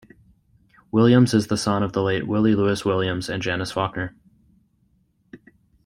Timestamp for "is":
1.35-1.45